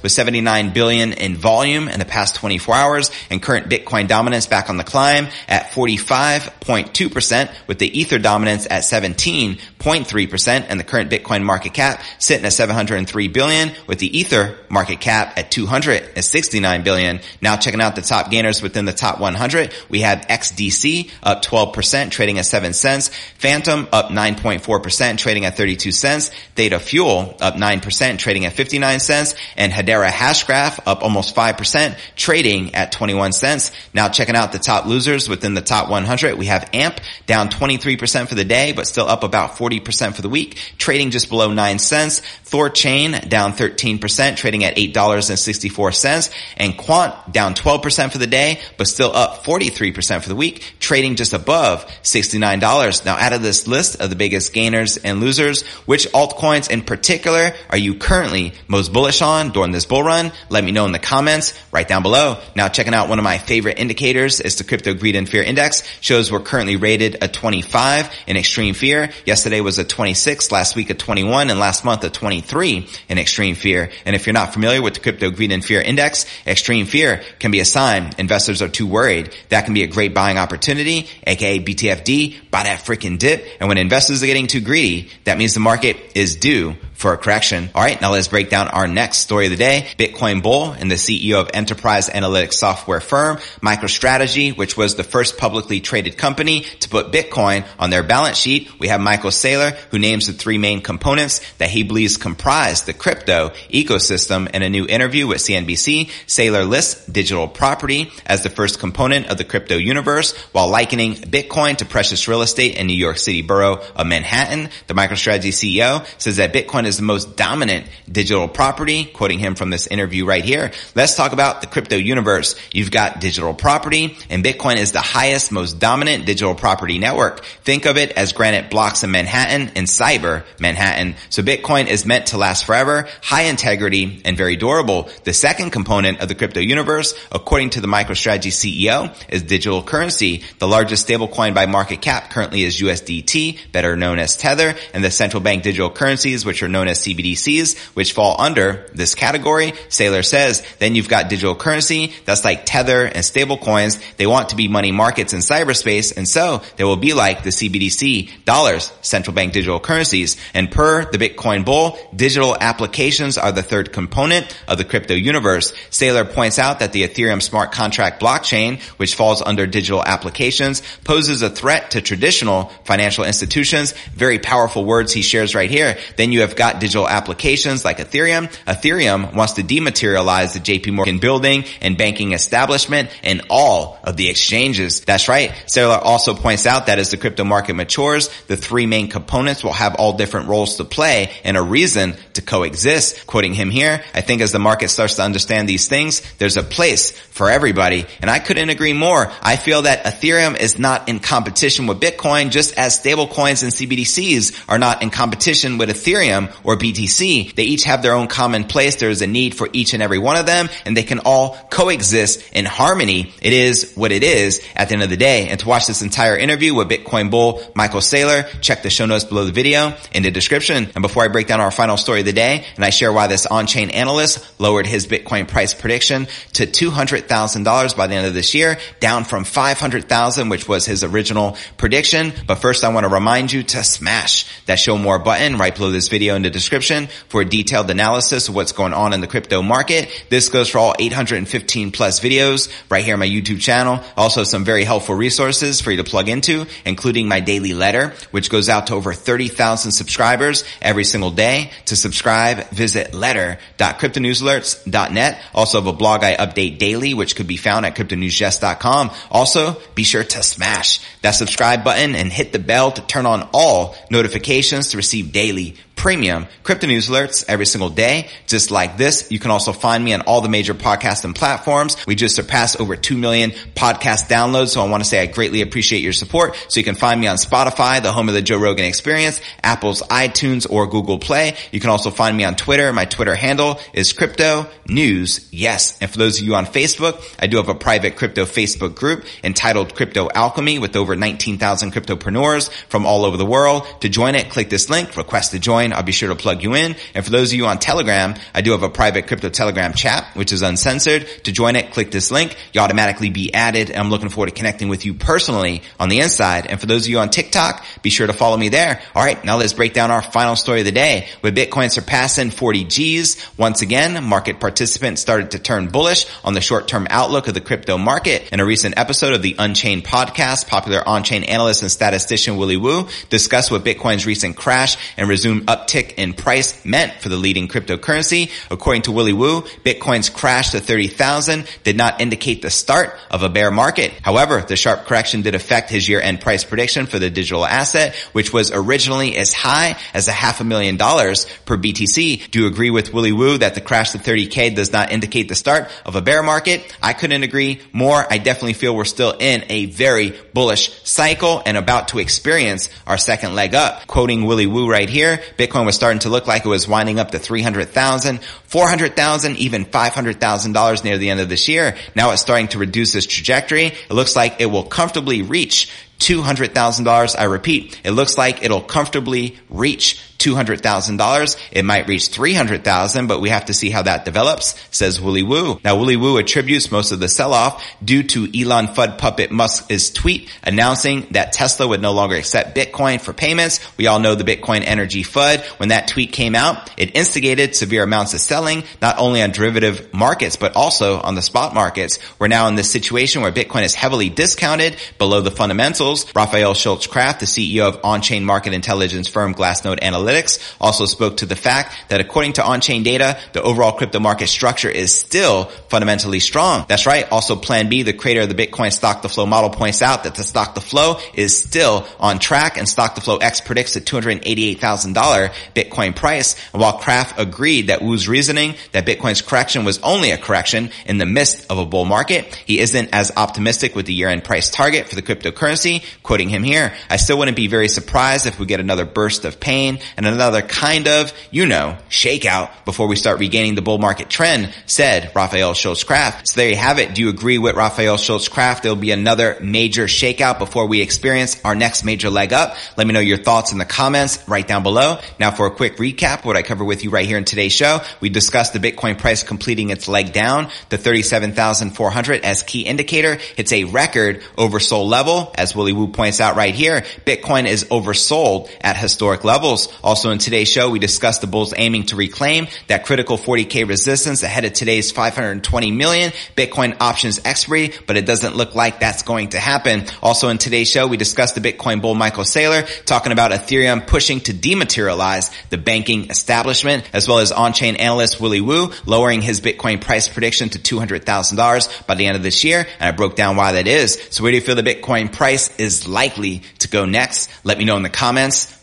with 0.01 0.11
79 0.11 0.73
billion 0.73 1.13
in 1.13 1.35
volume 1.35 1.87
in 1.87 1.99
the 1.99 2.05
past 2.05 2.35
24 2.35 2.75
hours 2.75 3.11
and 3.29 3.41
current 3.41 3.69
Bitcoin 3.69 4.07
dominance 4.07 4.47
back 4.47 4.69
on 4.69 4.77
the 4.77 4.83
climb 4.83 5.27
at 5.47 5.71
45.2% 5.71 7.67
with 7.67 7.79
the 7.79 7.99
Ether 7.99 8.19
dominance 8.19 8.65
at 8.65 8.81
17.3% 8.81 10.65
and 10.67 10.79
the 10.79 10.83
current 10.83 11.11
Bitcoin 11.11 11.43
market 11.43 11.73
cap 11.73 12.01
sitting 12.17 12.45
at 12.45 12.53
703 12.53 13.27
billion 13.27 13.71
with 13.87 13.99
the 13.99 14.17
Ether 14.17 14.57
market 14.69 14.99
cap 14.99 15.37
at 15.37 15.51
269 15.51 16.83
billion. 16.83 17.19
Now 17.41 17.57
checking 17.57 17.81
out 17.81 17.95
the 17.95 18.01
top 18.01 18.31
gainers 18.31 18.61
within 18.61 18.85
the 18.85 18.93
top 18.93 19.19
100, 19.19 19.73
we 19.89 20.01
have 20.01 20.21
XDC 20.27 21.11
up 21.21 21.42
12% 21.43 22.11
trading 22.11 22.39
at 22.39 22.45
7 22.45 22.73
cents, 22.73 23.09
Fantom 23.37 23.87
up 23.91 24.09
9.4% 24.09 25.17
trading 25.17 25.45
at 25.45 25.57
32 25.57 25.91
cents, 25.91 26.29
Theta 26.55 26.79
Fuel 26.79 27.35
up 27.39 27.55
9% 27.55 28.17
trading 28.17 28.45
at 28.45 28.53
59 28.53 28.99
cents 28.99 29.35
and 29.57 29.71
Hedera 29.71 30.09
Hashgraph 30.09 30.79
up 30.85 31.03
almost 31.03 31.35
5% 31.35 31.97
trading 32.15 32.75
at 32.75 32.91
21 32.91 33.33
cents. 33.33 33.71
Now 33.93 34.09
checking 34.09 34.35
out 34.35 34.51
the 34.51 34.59
top 34.59 34.85
losers 34.85 35.29
within 35.29 35.53
the 35.53 35.61
top 35.61 35.89
100, 35.89 36.37
we 36.37 36.47
have 36.47 36.69
AMP 36.73 36.99
down 37.25 37.49
23% 37.49 38.27
for 38.27 38.35
the 38.35 38.45
day, 38.45 38.71
but 38.71 38.87
still 38.87 39.07
up 39.07 39.23
about 39.23 39.51
40% 39.51 40.15
for 40.15 40.21
the 40.21 40.29
week, 40.29 40.57
trading 40.77 41.11
just 41.11 41.29
below 41.29 41.51
9 41.51 41.79
cents. 41.79 42.21
THORChain 42.53 43.29
down 43.29 43.53
13%, 43.53 44.35
trading 44.35 44.63
at 44.63 44.77
$8.64. 44.77 46.31
And 46.57 46.77
Quant 46.77 47.31
down 47.31 47.55
12% 47.55 48.11
for 48.11 48.17
the 48.17 48.27
day, 48.27 48.59
but 48.77 48.87
still 48.87 49.11
up 49.15 49.43
43% 49.43 50.21
for 50.21 50.29
the 50.29 50.35
week, 50.35 50.75
trading 50.79 51.15
just 51.15 51.22
above 51.31 51.85
$69. 52.01 53.05
Now 53.05 53.15
out 53.15 53.31
of 53.31 53.41
this 53.41 53.67
list 53.67 54.01
of 54.01 54.09
the 54.09 54.17
biggest 54.17 54.51
gainers 54.51 54.97
and 54.97 55.21
losers, 55.21 55.61
which 55.85 56.07
altcoins 56.07 56.69
in 56.69 56.81
particular 56.81 57.53
are 57.69 57.77
you 57.77 57.95
currently 57.95 58.53
most 58.67 58.91
bullish 58.91 59.21
on 59.21 59.51
during 59.51 59.71
this 59.71 59.85
bull 59.85 60.03
run? 60.03 60.33
Let 60.49 60.65
me 60.65 60.71
know 60.71 60.85
in 60.85 60.91
the 60.91 60.99
comments 60.99 61.53
right 61.71 61.87
down 61.87 62.03
below. 62.03 62.41
Now 62.55 62.67
checking 62.67 62.93
out 62.93 63.07
one 63.07 63.19
of 63.19 63.23
my 63.23 63.37
favorite 63.37 63.79
indicators 63.79 64.41
is 64.41 64.57
the 64.57 64.65
crypto 64.65 64.93
greed 64.93 65.15
and 65.15 65.29
fear 65.29 65.43
index 65.43 65.83
shows 66.01 66.31
we're 66.31 66.41
currently 66.41 66.75
rated 66.75 67.23
a 67.23 67.27
25 67.27 68.09
in 68.27 68.35
extreme 68.35 68.73
fear. 68.73 69.11
Yesterday 69.25 69.61
was 69.61 69.77
a 69.77 69.83
26, 69.83 70.51
last 70.51 70.75
week 70.75 70.89
a 70.89 70.93
21, 70.93 71.49
and 71.49 71.59
last 71.59 71.85
month 71.85 72.03
a 72.03 72.09
23 72.09 72.87
in 73.07 73.17
extreme 73.19 73.55
fear. 73.55 73.91
And 74.05 74.15
if 74.15 74.25
you're 74.25 74.33
not 74.33 74.53
familiar 74.53 74.81
with 74.81 74.95
the 74.95 74.99
crypto 74.99 75.29
greed 75.29 75.51
and 75.51 75.63
fear 75.63 75.79
index, 75.79 76.25
extreme 76.47 76.87
fear 76.87 77.21
can 77.39 77.51
be 77.51 77.59
a 77.59 77.65
sign 77.65 78.11
investors 78.17 78.61
are 78.61 78.69
too 78.69 78.87
worried. 78.87 79.33
That 79.49 79.65
can 79.65 79.73
be 79.73 79.83
a 79.83 79.87
great 79.87 80.13
buying 80.13 80.37
opportunity, 80.37 81.07
aka 81.25 81.59
BTFD, 81.59 82.49
buy 82.51 82.63
that 82.63 82.79
freaking 82.79 83.17
dip. 83.17 83.45
And 83.59 83.69
when 83.69 83.77
investors 83.77 84.23
are 84.23 84.27
getting 84.27 84.47
too 84.47 84.61
greedy, 84.61 85.09
that 85.25 85.37
means 85.37 85.53
the 85.53 85.59
market 85.59 85.97
is 86.15 86.35
due 86.35 86.75
for 86.93 87.13
a 87.13 87.17
correction. 87.17 87.69
All 87.75 87.83
right, 87.83 87.99
now 87.99 88.11
let's 88.11 88.27
break 88.27 88.49
down 88.49 88.67
our 88.67 88.87
next 88.87 89.17
story 89.19 89.45
of 89.45 89.51
the 89.51 89.57
day. 89.57 89.87
Bitcoin 89.97 90.41
Bull 90.41 90.71
and 90.71 90.89
the 90.89 90.95
CEO 90.95 91.41
of 91.41 91.49
enterprise 91.53 92.09
analytics 92.09 92.53
software 92.53 93.01
firm 93.01 93.37
MicroStrategy, 93.61 94.55
which 94.57 94.77
was 94.77 94.95
the 94.95 95.03
first 95.03 95.37
publicly 95.37 95.81
traded 95.81 96.17
company 96.17 96.61
to 96.61 96.89
put 96.89 97.11
Bitcoin 97.11 97.65
on 97.79 97.89
their 97.89 98.03
balance 98.03 98.37
sheet. 98.37 98.69
We 98.79 98.87
have 98.87 99.01
Michael 99.01 99.31
Saylor, 99.31 99.75
who 99.91 99.99
names 99.99 100.27
the 100.27 100.33
three 100.33 100.57
main 100.57 100.81
components 100.81 101.41
that 101.57 101.69
he 101.69 101.83
believes 101.83 102.17
comprise 102.17 102.83
the 102.83 102.93
crypto 102.93 103.49
ecosystem. 103.69 104.49
In 104.53 104.61
a 104.61 104.69
new 104.69 104.85
interview 104.85 105.27
with 105.27 105.39
CNBC, 105.39 106.09
Saylor 106.27 106.67
lists 106.67 107.05
digital 107.07 107.47
property 107.47 108.11
as 108.25 108.43
the 108.43 108.49
first 108.49 108.79
component 108.79 109.27
of 109.27 109.37
the 109.37 109.43
crypto 109.43 109.75
universe 109.75 110.37
while 110.51 110.69
likening 110.69 111.15
Bitcoin 111.15 111.77
to 111.77 111.85
precious 111.85 112.27
real 112.27 112.41
estate 112.41 112.77
in 112.77 112.87
New 112.87 112.93
York 112.93 113.17
City 113.17 113.41
borough 113.41 113.81
of 113.95 114.07
Manhattan. 114.07 114.69
The 114.87 114.93
MicroStrategy 114.93 115.49
CEO 115.49 116.05
says 116.21 116.37
that 116.37 116.53
Bitcoin 116.53 116.82
is 116.85 116.97
the 116.97 117.03
most 117.03 117.35
dominant 117.35 117.87
digital 118.11 118.47
property, 118.47 119.05
quoting 119.05 119.39
him 119.39 119.55
from 119.55 119.69
this 119.69 119.87
interview 119.87 120.25
right 120.25 120.43
here. 120.43 120.71
Let's 120.95 121.15
talk 121.15 121.33
about 121.33 121.61
the 121.61 121.67
crypto 121.67 121.95
universe. 121.95 122.55
You've 122.71 122.91
got 122.91 123.19
digital 123.19 123.53
property 123.53 124.17
and 124.29 124.43
Bitcoin 124.43 124.77
is 124.77 124.91
the 124.91 125.01
highest, 125.01 125.51
most 125.51 125.79
dominant 125.79 126.25
digital 126.25 126.55
property 126.55 126.99
network. 126.99 127.43
Think 127.63 127.85
of 127.85 127.97
it 127.97 128.11
as 128.11 128.33
granite 128.33 128.69
blocks 128.69 129.03
in 129.03 129.11
Manhattan 129.11 129.71
and 129.75 129.87
cyber 129.87 130.43
Manhattan. 130.59 131.15
So 131.29 131.43
Bitcoin 131.43 131.87
is 131.87 132.05
meant 132.05 132.27
to 132.27 132.37
last 132.37 132.65
forever, 132.65 133.07
high 133.21 133.43
integrity, 133.43 134.21
and 134.25 134.37
very 134.37 134.55
durable. 134.55 135.09
The 135.23 135.33
second 135.33 135.71
component 135.71 136.21
of 136.21 136.27
the 136.27 136.35
crypto 136.35 136.59
universe, 136.59 137.13
according 137.31 137.71
to 137.71 137.81
the 137.81 137.87
MicroStrategy 137.87 138.51
CEO, 138.51 139.13
is 139.29 139.43
digital 139.43 139.83
currency. 139.83 140.43
The 140.59 140.67
largest 140.67 141.07
stablecoin 141.07 141.53
by 141.53 141.65
market 141.65 142.01
cap 142.01 142.29
currently 142.29 142.63
is 142.63 142.79
USDT, 142.79 143.71
better 143.71 143.95
known 143.95 144.19
as 144.19 144.37
Tether, 144.37 144.75
and 144.93 145.03
the 145.03 145.11
central 145.11 145.41
bank 145.41 145.63
digital 145.63 145.89
currencies, 145.89 146.45
which 146.45 146.63
are 146.63 146.69
known 146.73 146.89
as 146.89 146.99
CBDCs, 146.99 147.77
which 147.95 148.11
fall 148.11 148.35
under 148.41 148.89
this 148.93 149.15
category. 149.15 149.71
Saylor 149.87 150.25
says, 150.25 150.65
then 150.79 150.95
you've 150.95 151.07
got 151.07 151.29
digital 151.29 151.55
currency, 151.55 152.11
that's 152.25 152.43
like 152.43 152.65
Tether 152.65 153.05
and 153.05 153.23
stable 153.23 153.57
coins. 153.57 153.97
They 154.17 154.27
want 154.27 154.49
to 154.49 154.57
be 154.57 154.67
money 154.67 154.91
markets 154.91 155.31
in 155.31 155.39
cyberspace, 155.39 156.17
and 156.17 156.27
so 156.27 156.61
they 156.75 156.83
will 156.83 156.97
be 156.97 157.13
like 157.13 157.43
the 157.43 157.51
CBDC 157.51 158.43
dollars, 158.43 158.91
central 159.01 159.33
bank 159.33 159.53
digital 159.53 159.79
currencies. 159.79 160.35
And 160.53 160.69
per 160.69 161.05
the 161.05 161.17
Bitcoin 161.17 161.63
bull, 161.63 161.97
digital 162.15 162.57
applications 162.59 163.37
are 163.37 163.51
the 163.51 163.63
third 163.63 163.93
component 163.93 164.53
of 164.67 164.77
the 164.77 164.83
crypto 164.83 165.13
universe. 165.13 165.71
Saylor 165.91 166.29
points 166.29 166.59
out 166.59 166.79
that 166.79 166.91
the 166.91 167.07
Ethereum 167.07 167.41
smart 167.41 167.71
contract 167.71 168.21
blockchain, 168.21 168.81
which 168.97 169.15
falls 169.15 169.41
under 169.41 169.67
digital 169.67 170.03
applications, 170.03 170.81
poses 171.03 171.41
a 171.41 171.49
threat 171.49 171.91
to 171.91 172.01
traditional 172.01 172.65
financial 172.83 173.23
institutions. 173.23 173.93
Very 174.15 174.39
powerful 174.39 174.83
words 174.83 175.13
he 175.13 175.21
shares 175.21 175.53
right 175.53 175.69
here. 175.69 175.97
Then 176.17 176.31
you 176.31 176.41
have 176.41 176.55
got 176.55 176.62
digital 176.71 177.07
applications 177.07 177.85
like 177.85 177.97
Ethereum. 177.97 178.51
Ethereum 178.65 179.33
wants 179.33 179.53
to 179.53 179.63
dematerialize 179.63 180.53
the 180.53 180.59
JP 180.59 180.93
Morgan 180.93 181.19
building 181.19 181.65
and 181.81 181.97
banking 181.97 182.33
establishment 182.33 183.09
and 183.23 183.41
all 183.49 183.99
of 184.03 184.17
the 184.17 184.29
exchanges. 184.29 185.01
That's 185.01 185.27
right. 185.27 185.51
Saylor 185.67 185.99
also 186.01 186.33
points 186.33 186.65
out 186.65 186.87
that 186.87 186.99
as 186.99 187.11
the 187.11 187.17
crypto 187.17 187.43
market 187.43 187.73
matures, 187.73 188.29
the 188.47 188.57
three 188.57 188.85
main 188.85 189.09
components 189.09 189.63
will 189.63 189.73
have 189.73 189.95
all 189.95 190.17
different 190.17 190.47
roles 190.47 190.77
to 190.77 190.85
play 190.85 191.31
and 191.43 191.57
a 191.57 191.61
reason 191.61 192.15
to 192.33 192.41
coexist. 192.41 193.27
Quoting 193.27 193.53
him 193.53 193.69
here, 193.69 194.03
I 194.13 194.21
think 194.21 194.41
as 194.41 194.51
the 194.51 194.59
market 194.59 194.89
starts 194.89 195.15
to 195.15 195.23
understand 195.23 195.67
these 195.67 195.87
things, 195.87 196.21
there's 196.37 196.57
a 196.57 196.63
place 196.63 197.11
for 197.11 197.49
everybody. 197.49 198.05
And 198.21 198.29
I 198.29 198.39
couldn't 198.39 198.69
agree 198.69 198.93
more. 198.93 199.31
I 199.41 199.55
feel 199.55 199.83
that 199.83 200.05
Ethereum 200.05 200.59
is 200.59 200.77
not 200.79 201.09
in 201.09 201.19
competition 201.19 201.87
with 201.87 201.99
Bitcoin 201.99 202.51
just 202.51 202.77
as 202.77 202.97
stable 202.97 203.27
coins 203.27 203.63
and 203.63 203.71
CBDCs 203.71 204.65
are 204.69 204.77
not 204.77 205.01
in 205.01 205.09
competition 205.09 205.77
with 205.77 205.89
Ethereum 205.89 206.52
or 206.63 206.77
BTC. 206.77 207.55
They 207.55 207.63
each 207.63 207.83
have 207.83 208.01
their 208.01 208.13
own 208.13 208.27
common 208.27 208.63
place. 208.65 208.95
There 208.95 209.09
is 209.09 209.21
a 209.21 209.27
need 209.27 209.55
for 209.55 209.69
each 209.73 209.93
and 209.93 210.03
every 210.03 210.19
one 210.19 210.37
of 210.37 210.45
them 210.45 210.69
and 210.85 210.95
they 210.95 211.03
can 211.03 211.19
all 211.19 211.55
coexist 211.69 212.53
in 212.53 212.65
harmony. 212.65 213.33
It 213.41 213.53
is 213.53 213.93
what 213.95 214.11
it 214.11 214.23
is 214.23 214.65
at 214.75 214.89
the 214.89 214.95
end 214.95 215.03
of 215.03 215.09
the 215.09 215.17
day. 215.17 215.47
And 215.49 215.59
to 215.59 215.67
watch 215.67 215.87
this 215.87 216.01
entire 216.01 216.37
interview 216.37 216.73
with 216.73 216.89
Bitcoin 216.89 217.31
bull 217.31 217.61
Michael 217.75 218.01
Saylor, 218.01 218.49
check 218.61 218.83
the 218.83 218.89
show 218.89 219.05
notes 219.05 219.23
below 219.23 219.45
the 219.45 219.51
video 219.51 219.95
in 220.13 220.23
the 220.23 220.31
description. 220.31 220.89
And 220.95 221.01
before 221.01 221.23
I 221.23 221.27
break 221.27 221.47
down 221.47 221.61
our 221.61 221.71
final 221.71 221.97
story 221.97 222.19
of 222.21 222.25
the 222.25 222.33
day 222.33 222.65
and 222.75 222.85
I 222.85 222.89
share 222.89 223.11
why 223.13 223.27
this 223.27 223.45
on-chain 223.45 223.89
analyst 223.89 224.59
lowered 224.59 224.87
his 224.87 225.07
Bitcoin 225.07 225.47
price 225.47 225.73
prediction 225.73 226.27
to 226.53 226.65
$200,000 226.65 227.97
by 227.97 228.07
the 228.07 228.15
end 228.15 228.27
of 228.27 228.33
this 228.33 228.53
year, 228.53 228.77
down 228.99 229.23
from 229.23 229.43
500,000, 229.43 230.49
which 230.49 230.67
was 230.67 230.85
his 230.85 231.03
original 231.03 231.57
prediction. 231.77 232.33
But 232.47 232.55
first 232.55 232.83
I 232.83 232.89
want 232.89 233.05
to 233.05 233.13
remind 233.13 233.51
you 233.51 233.63
to 233.63 233.83
smash 233.83 234.45
that 234.65 234.79
show 234.79 234.97
more 234.97 235.19
button 235.19 235.57
right 235.57 235.75
below 235.75 235.91
this 235.91 236.07
video 236.07 236.35
the 236.43 236.49
description 236.49 237.07
for 237.27 237.41
a 237.41 237.45
detailed 237.45 237.89
analysis 237.89 238.49
of 238.49 238.55
what's 238.55 238.71
going 238.71 238.93
on 238.93 239.13
in 239.13 239.21
the 239.21 239.27
crypto 239.27 239.61
market. 239.61 240.09
This 240.29 240.49
goes 240.49 240.69
for 240.69 240.77
all 240.77 240.95
815 240.97 241.91
plus 241.91 242.19
videos 242.19 242.71
right 242.89 243.03
here 243.03 243.15
on 243.15 243.19
my 243.19 243.27
YouTube 243.27 243.59
channel. 243.59 243.99
Also 244.15 244.43
some 244.43 244.63
very 244.63 244.83
helpful 244.83 245.15
resources 245.15 245.81
for 245.81 245.91
you 245.91 245.97
to 245.97 246.03
plug 246.03 246.29
into, 246.29 246.65
including 246.85 247.27
my 247.27 247.39
daily 247.39 247.73
letter, 247.73 248.13
which 248.31 248.49
goes 248.49 248.69
out 248.69 248.87
to 248.87 248.93
over 248.93 249.13
30,000 249.13 249.91
subscribers 249.91 250.63
every 250.81 251.03
single 251.03 251.31
day. 251.31 251.71
To 251.85 251.95
subscribe, 251.95 252.69
visit 252.69 253.13
letter.cryptonewsalerts.net. 253.13 255.41
Also 255.53 255.79
have 255.79 255.87
a 255.87 255.93
blog 255.93 256.23
I 256.23 256.35
update 256.35 256.77
daily, 256.77 257.13
which 257.13 257.35
could 257.35 257.47
be 257.47 257.57
found 257.57 257.85
at 257.85 257.95
cryptonewsjest.com. 257.95 259.11
Also, 259.31 259.77
be 259.95 260.03
sure 260.03 260.23
to 260.23 260.43
smash 260.43 260.99
that 261.21 261.31
subscribe 261.31 261.83
button 261.83 262.15
and 262.15 262.31
hit 262.31 262.51
the 262.51 262.59
bell 262.59 262.91
to 262.91 263.01
turn 263.01 263.25
on 263.25 263.49
all 263.53 263.95
notifications 264.11 264.91
to 264.91 264.97
receive 264.97 265.31
daily 265.31 265.75
premium 266.03 266.45
crypto 266.63 266.85
news 266.85 267.07
alerts 267.07 267.45
every 267.47 267.65
single 267.65 267.89
day, 267.89 268.27
just 268.45 268.71
like 268.71 268.97
this. 268.97 269.31
You 269.31 269.39
can 269.39 269.51
also 269.51 269.71
find 269.71 270.03
me 270.03 270.13
on 270.13 270.19
all 270.23 270.41
the 270.41 270.49
major 270.49 270.73
podcasting 270.73 271.33
platforms. 271.33 271.95
We 272.05 272.15
just 272.15 272.35
surpassed 272.35 272.81
over 272.81 272.97
2 272.97 273.17
million 273.17 273.51
podcast 273.51 274.27
downloads. 274.27 274.67
So 274.71 274.81
I 274.81 274.89
want 274.89 275.01
to 275.01 275.09
say 275.09 275.21
I 275.21 275.27
greatly 275.27 275.61
appreciate 275.61 276.01
your 276.01 276.11
support. 276.11 276.57
So 276.67 276.81
you 276.81 276.83
can 276.83 276.95
find 276.95 277.21
me 277.21 277.27
on 277.27 277.37
Spotify, 277.37 278.03
the 278.03 278.11
home 278.11 278.27
of 278.27 278.35
the 278.35 278.41
Joe 278.41 278.57
Rogan 278.57 278.83
experience, 278.83 279.39
Apple's 279.63 280.01
iTunes 280.01 280.69
or 280.69 280.87
Google 280.87 281.19
Play. 281.19 281.55
You 281.71 281.79
can 281.79 281.89
also 281.89 282.11
find 282.11 282.35
me 282.35 282.43
on 282.43 282.57
Twitter. 282.57 282.91
My 282.91 283.05
Twitter 283.05 283.33
handle 283.33 283.79
is 283.93 284.11
crypto 284.11 284.67
news. 284.89 285.47
Yes. 285.53 285.97
And 286.01 286.11
for 286.11 286.17
those 286.17 286.41
of 286.41 286.45
you 286.45 286.55
on 286.55 286.65
Facebook, 286.65 287.23
I 287.39 287.47
do 287.47 287.55
have 287.55 287.69
a 287.69 287.75
private 287.75 288.17
crypto 288.17 288.43
Facebook 288.43 288.95
group 288.95 289.23
entitled 289.41 289.95
Crypto 289.95 290.27
Alchemy 290.35 290.79
with 290.79 290.97
over 290.97 291.15
19,000 291.15 291.93
cryptopreneurs 291.93 292.69
from 292.89 293.05
all 293.05 293.23
over 293.23 293.37
the 293.37 293.45
world. 293.45 293.87
To 294.01 294.09
join 294.09 294.35
it, 294.35 294.49
click 294.49 294.69
this 294.69 294.89
link, 294.89 295.15
request 295.15 295.51
to 295.51 295.59
join 295.59 295.92
join, 295.92 295.92
I'll 295.93 296.03
be 296.03 296.11
sure 296.11 296.29
to 296.29 296.35
plug 296.35 296.63
you 296.63 296.75
in. 296.75 296.95
And 297.13 297.23
for 297.23 297.31
those 297.31 297.51
of 297.51 297.57
you 297.57 297.65
on 297.65 297.79
Telegram, 297.79 298.35
I 298.53 298.61
do 298.61 298.71
have 298.71 298.83
a 298.83 298.89
private 298.89 299.27
crypto 299.27 299.49
Telegram 299.49 299.93
chat, 299.93 300.35
which 300.35 300.51
is 300.51 300.61
uncensored. 300.61 301.27
To 301.43 301.51
join 301.51 301.75
it, 301.75 301.91
click 301.91 302.11
this 302.11 302.31
link. 302.31 302.55
You 302.73 302.81
automatically 302.81 303.29
be 303.29 303.53
added. 303.53 303.89
And 303.89 303.99
I'm 303.99 304.09
looking 304.09 304.29
forward 304.29 304.49
to 304.49 304.55
connecting 304.55 304.89
with 304.89 305.05
you 305.05 305.13
personally 305.13 305.83
on 305.99 306.09
the 306.09 306.19
inside. 306.19 306.67
And 306.67 306.79
for 306.79 306.85
those 306.85 307.05
of 307.05 307.09
you 307.09 307.19
on 307.19 307.29
TikTok, 307.29 307.85
be 308.01 308.09
sure 308.09 308.27
to 308.27 308.33
follow 308.33 308.57
me 308.57 308.69
there. 308.69 309.01
All 309.15 309.23
right. 309.23 309.43
Now 309.43 309.57
let's 309.57 309.73
break 309.73 309.93
down 309.93 310.11
our 310.11 310.21
final 310.21 310.55
story 310.55 310.79
of 310.79 310.85
the 310.85 310.91
day 310.91 311.27
with 311.41 311.55
Bitcoin 311.55 311.91
surpassing 311.91 312.49
40 312.49 312.83
G's. 312.85 313.49
Once 313.57 313.81
again, 313.81 314.23
market 314.23 314.59
participants 314.59 315.21
started 315.21 315.51
to 315.51 315.59
turn 315.59 315.87
bullish 315.87 316.25
on 316.43 316.53
the 316.53 316.61
short-term 316.61 317.07
outlook 317.09 317.47
of 317.47 317.53
the 317.53 317.61
crypto 317.61 317.97
market. 317.97 318.49
In 318.51 318.59
a 318.59 318.65
recent 318.65 318.97
episode 318.97 319.33
of 319.33 319.41
the 319.41 319.55
Unchained 319.59 320.03
podcast, 320.03 320.67
popular 320.67 321.07
on-chain 321.07 321.43
analyst 321.43 321.81
and 321.81 321.91
statistician 321.91 322.57
Willy 322.57 322.77
Woo 322.77 323.07
discussed 323.29 323.71
what 323.71 323.83
Bitcoin's 323.83 324.25
recent 324.25 324.55
crash 324.55 324.97
and 325.17 325.29
resumed 325.29 325.69
uptick 325.73 326.13
in 326.17 326.33
price 326.33 326.85
meant 326.85 327.13
for 327.21 327.29
the 327.29 327.37
leading 327.37 327.67
cryptocurrency. 327.67 328.51
According 328.69 329.03
to 329.03 329.11
Willy 329.11 329.33
Woo, 329.33 329.61
Bitcoin's 329.83 330.29
crash 330.29 330.71
to 330.71 330.79
30,000 330.79 331.67
did 331.83 331.97
not 331.97 332.21
indicate 332.21 332.61
the 332.61 332.69
start 332.69 333.17
of 333.31 333.43
a 333.43 333.49
bear 333.49 333.71
market. 333.71 334.11
However, 334.21 334.61
the 334.61 334.75
sharp 334.75 335.05
correction 335.05 335.41
did 335.41 335.55
affect 335.55 335.89
his 335.89 336.07
year-end 336.07 336.41
price 336.41 336.63
prediction 336.63 337.05
for 337.05 337.19
the 337.19 337.29
digital 337.29 337.65
asset, 337.65 338.15
which 338.33 338.53
was 338.53 338.71
originally 338.71 339.35
as 339.37 339.53
high 339.53 339.97
as 340.13 340.27
a 340.27 340.31
half 340.31 340.61
a 340.61 340.63
million 340.63 340.97
dollars 340.97 341.45
per 341.65 341.77
BTC. 341.77 342.51
Do 342.51 342.61
you 342.61 342.67
agree 342.67 342.89
with 342.89 343.13
Willy 343.13 343.31
Woo 343.31 343.57
that 343.57 343.75
the 343.75 343.81
crash 343.81 344.11
to 344.11 344.17
30K 344.17 344.75
does 344.75 344.91
not 344.91 345.11
indicate 345.11 345.49
the 345.49 345.55
start 345.55 345.89
of 346.05 346.15
a 346.15 346.21
bear 346.21 346.43
market? 346.43 346.95
I 347.01 347.13
couldn't 347.13 347.43
agree 347.43 347.81
more. 347.91 348.25
I 348.31 348.37
definitely 348.37 348.73
feel 348.73 348.95
we're 348.95 349.05
still 349.05 349.35
in 349.39 349.63
a 349.69 349.85
very 349.87 350.33
bullish 350.53 351.03
cycle 351.03 351.61
and 351.65 351.77
about 351.77 352.09
to 352.09 352.19
experience 352.19 352.89
our 353.07 353.17
second 353.17 353.55
leg 353.55 353.75
up. 353.75 354.05
Quoting 354.07 354.45
Willy 354.45 354.67
Woo 354.67 354.89
right 354.89 355.09
here, 355.09 355.41
Bitcoin 355.63 355.85
was 355.85 355.95
starting 355.95 356.19
to 356.19 356.29
look 356.29 356.45
like 356.47 356.65
it 356.65 356.69
was 356.69 356.87
winding 356.87 357.19
up 357.19 357.31
to 357.31 357.39
300,000, 357.39 358.43
400,000, 358.43 359.57
even 359.57 359.85
$500,000 359.85 361.03
near 361.03 361.17
the 361.17 361.29
end 361.29 361.39
of 361.39 361.47
this 361.47 361.69
year. 361.69 361.95
Now 362.15 362.31
it's 362.31 362.41
starting 362.41 362.67
to 362.69 362.79
reduce 362.79 363.15
its 363.15 363.25
trajectory. 363.25 363.85
It 363.85 364.11
looks 364.11 364.35
like 364.35 364.59
it 364.59 364.65
will 364.65 364.83
comfortably 364.83 365.41
reach 365.41 365.89
$200,000. 366.19 367.35
I 367.37 367.43
repeat, 367.45 368.01
it 368.03 368.11
looks 368.11 368.37
like 368.37 368.63
it'll 368.63 368.81
comfortably 368.81 369.57
reach 369.69 370.32
$200,000. 370.43 371.57
It 371.71 371.85
might 371.85 372.07
reach 372.07 372.27
300,000, 372.27 373.27
but 373.27 373.39
we 373.39 373.49
have 373.49 373.65
to 373.65 373.73
see 373.73 373.89
how 373.89 374.01
that 374.01 374.25
develops, 374.25 374.75
says 374.91 375.21
Willy 375.21 375.43
Woo. 375.43 375.79
Now, 375.83 375.97
Willy 375.97 376.17
Woo 376.17 376.37
attributes 376.37 376.91
most 376.91 377.11
of 377.11 377.19
the 377.19 377.29
sell-off 377.29 377.83
due 378.03 378.23
to 378.23 378.45
Elon 378.59 378.87
Fud 378.87 379.17
puppet 379.17 379.51
Musk's 379.51 380.09
tweet 380.09 380.51
announcing 380.63 381.27
that 381.31 381.53
Tesla 381.53 381.87
would 381.87 382.01
no 382.01 382.11
longer 382.11 382.35
accept 382.35 382.75
Bitcoin 382.75 383.21
for 383.21 383.33
payments. 383.33 383.79
We 383.97 384.07
all 384.07 384.19
know 384.19 384.35
the 384.35 384.43
Bitcoin 384.43 384.83
energy 384.85 385.23
FUD. 385.23 385.63
When 385.79 385.89
that 385.89 386.07
tweet 386.07 386.31
came 386.31 386.55
out, 386.55 386.91
it 386.97 387.15
instigated 387.15 387.75
severe 387.75 388.03
amounts 388.03 388.33
of 388.33 388.41
selling, 388.41 388.83
not 389.01 389.17
only 389.19 389.41
on 389.41 389.51
derivative 389.51 390.13
markets, 390.13 390.55
but 390.55 390.75
also 390.75 391.19
on 391.19 391.35
the 391.35 391.41
spot 391.41 391.73
markets. 391.73 392.19
We're 392.39 392.47
now 392.47 392.67
in 392.67 392.75
this 392.75 392.91
situation 392.91 393.41
where 393.41 393.51
Bitcoin 393.51 393.83
is 393.83 393.95
heavily 393.95 394.29
discounted 394.29 394.97
below 395.17 395.41
the 395.41 395.51
fundamentals. 395.51 396.25
Rafael 396.35 396.73
Schultze-Kraft, 396.73 397.39
the 397.39 397.45
CEO 397.45 397.87
of 397.87 397.99
on-chain 398.03 398.43
market 398.43 398.73
intelligence 398.73 399.27
firm 399.27 399.53
Glassnode 399.53 399.99
Analytics, 399.99 400.32
Analytics 400.33 400.75
also 400.79 401.05
spoke 401.05 401.37
to 401.37 401.45
the 401.45 401.55
fact 401.55 401.95
that 402.09 402.19
according 402.19 402.53
to 402.53 402.63
on-chain 402.63 403.03
data, 403.03 403.39
the 403.53 403.61
overall 403.61 403.91
crypto 403.93 404.19
market 404.19 404.47
structure 404.47 404.89
is 404.89 405.13
still 405.13 405.65
fundamentally 405.89 406.39
strong. 406.39 406.85
That's 406.87 407.05
right. 407.05 407.29
Also 407.31 407.55
Plan 407.55 407.89
B, 407.89 408.03
the 408.03 408.13
creator 408.13 408.41
of 408.41 408.49
the 408.49 408.55
Bitcoin 408.55 408.91
stock 408.91 409.21
to 409.21 409.29
flow 409.29 409.45
model 409.45 409.69
points 409.69 410.01
out 410.01 410.23
that 410.23 410.35
the 410.35 410.43
stock 410.43 410.75
to 410.75 410.81
flow 410.81 411.17
is 411.33 411.57
still 411.57 412.07
on 412.19 412.39
track 412.39 412.77
and 412.77 412.87
stock 412.87 413.15
to 413.15 413.21
flow 413.21 413.37
X 413.37 413.61
predicts 413.61 413.95
a 413.95 414.01
$288,000 414.01 415.53
Bitcoin 415.75 416.15
price. 416.15 416.55
And 416.73 416.81
while 416.81 416.97
Kraft 416.97 417.39
agreed 417.39 417.87
that 417.87 418.01
Woo's 418.01 418.27
reasoning 418.27 418.75
that 418.91 419.05
Bitcoin's 419.05 419.41
correction 419.41 419.85
was 419.85 419.99
only 419.99 420.31
a 420.31 420.37
correction 420.37 420.89
in 421.05 421.17
the 421.17 421.25
midst 421.25 421.69
of 421.69 421.77
a 421.77 421.85
bull 421.85 422.05
market, 422.05 422.45
he 422.65 422.79
isn't 422.79 423.09
as 423.13 423.31
optimistic 423.37 423.95
with 423.95 424.05
the 424.05 424.13
year-end 424.13 424.43
price 424.43 424.69
target 424.69 425.07
for 425.07 425.15
the 425.15 425.21
cryptocurrency. 425.21 426.03
Quoting 426.23 426.49
him 426.49 426.63
here, 426.63 426.93
I 427.09 427.17
still 427.17 427.37
wouldn't 427.37 427.57
be 427.57 427.67
very 427.67 427.87
surprised 427.87 428.45
if 428.45 428.59
we 428.59 428.65
get 428.65 428.79
another 428.79 429.05
burst 429.05 429.45
of 429.45 429.59
pain 429.59 429.99
and 430.17 430.22
another 430.25 430.61
kind 430.61 431.07
of, 431.07 431.33
you 431.51 431.65
know, 431.65 431.97
shakeout 432.09 432.69
before 432.85 433.07
we 433.07 433.15
start 433.15 433.39
regaining 433.39 433.75
the 433.75 433.81
bull 433.81 433.97
market 433.97 434.29
trend, 434.29 434.73
said 434.85 435.31
Rafael 435.35 435.73
Schultze-Kraft. 435.73 436.47
So 436.47 436.59
there 436.59 436.69
you 436.69 436.75
have 436.75 436.99
it. 436.99 437.15
Do 437.15 437.21
you 437.21 437.29
agree 437.29 437.57
with 437.57 437.75
Rafael 437.75 438.17
Schultze-Kraft? 438.17 438.83
There'll 438.83 438.95
be 438.95 439.11
another 439.11 439.57
major 439.61 440.05
shakeout 440.05 440.59
before 440.59 440.87
we 440.87 441.01
experience 441.01 441.59
our 441.63 441.75
next 441.75 442.03
major 442.03 442.29
leg 442.29 442.53
up. 442.53 442.75
Let 442.97 443.07
me 443.07 443.13
know 443.13 443.19
your 443.19 443.37
thoughts 443.37 443.71
in 443.71 443.77
the 443.77 443.85
comments 443.85 444.47
right 444.47 444.67
down 444.67 444.83
below. 444.83 445.19
Now 445.39 445.51
for 445.51 445.65
a 445.65 445.71
quick 445.71 445.97
recap, 445.97 446.45
what 446.45 446.55
I 446.55 446.61
cover 446.61 446.83
with 446.83 447.03
you 447.03 447.09
right 447.09 447.27
here 447.27 447.37
in 447.37 447.45
today's 447.45 447.73
show, 447.73 447.99
we 448.19 448.29
discussed 448.29 448.73
the 448.73 448.79
Bitcoin 448.79 449.17
price 449.17 449.43
completing 449.43 449.89
its 449.89 450.07
leg 450.07 450.33
down 450.33 450.69
to 450.89 450.97
37,400 450.97 452.43
as 452.43 452.63
key 452.63 452.81
indicator. 452.81 453.37
It's 453.57 453.71
a 453.71 453.85
record 453.85 454.41
oversold 454.57 455.09
level. 455.09 455.51
As 455.55 455.75
Willy 455.75 455.93
Woo 455.93 456.07
points 456.07 456.39
out 456.39 456.55
right 456.55 456.73
here, 456.73 457.01
Bitcoin 457.25 457.65
is 457.67 457.85
oversold 457.85 458.69
at 458.81 458.97
historic 458.97 459.43
levels. 459.43 459.87
Also 460.03 460.12
in 460.13 460.37
today's 460.37 460.69
show, 460.69 460.89
we 460.89 460.99
discussed 460.99 461.41
the 461.41 461.47
bulls 461.47 461.73
aiming 461.75 462.05
to 462.05 462.15
reclaim 462.15 462.67
that 462.87 463.03
critical 463.03 463.37
40k 463.37 463.87
resistance 463.87 464.43
ahead 464.43 464.63
of 464.63 464.73
today's 464.73 465.11
520 465.11 465.91
million 465.91 466.31
Bitcoin 466.55 466.95
options 467.01 467.39
expiry, 467.43 467.91
but 468.05 468.15
it 468.15 468.25
doesn't 468.25 468.55
look 468.55 468.75
like 468.75 468.99
that's 468.99 469.23
going 469.23 469.49
to 469.49 469.59
happen. 469.59 470.05
Also 470.21 470.49
in 470.49 470.59
today's 470.59 470.89
show, 470.89 471.07
we 471.07 471.17
discussed 471.17 471.55
the 471.55 471.61
Bitcoin 471.61 472.01
bull 472.01 472.13
Michael 472.13 472.43
Saylor 472.43 472.87
talking 473.05 473.31
about 473.31 473.51
Ethereum 473.51 474.05
pushing 474.05 474.39
to 474.41 474.53
dematerialize 474.53 475.51
the 475.69 475.77
banking 475.77 476.29
establishment, 476.29 477.09
as 477.11 477.27
well 477.27 477.39
as 477.39 477.51
on-chain 477.51 477.95
analyst 477.95 478.39
Willy 478.39 478.61
Woo 478.61 478.91
lowering 479.05 479.41
his 479.41 479.61
Bitcoin 479.61 479.99
price 479.99 480.29
prediction 480.29 480.69
to 480.69 480.79
$200,000 480.79 482.07
by 482.07 482.15
the 482.15 482.27
end 482.27 482.37
of 482.37 482.43
this 482.43 482.63
year. 482.63 482.87
And 482.99 483.09
I 483.09 483.11
broke 483.11 483.35
down 483.35 483.55
why 483.55 483.73
that 483.73 483.87
is. 483.87 484.21
So 484.29 484.43
where 484.43 484.51
do 484.51 484.57
you 484.57 484.61
feel 484.61 484.75
the 484.75 484.83
Bitcoin 484.83 485.33
price 485.33 485.75
is 485.77 486.07
likely 486.07 486.61
to 486.79 486.87
go 486.87 487.05
next? 487.05 487.49
Let 487.63 487.79
me 487.79 487.85
know 487.85 487.97
in 487.97 488.03
the 488.03 488.09
comments 488.09 488.82